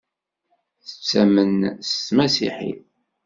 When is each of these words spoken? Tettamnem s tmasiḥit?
Tettamnem 0.87 1.53
s 1.89 1.89
tmasiḥit? 2.07 2.81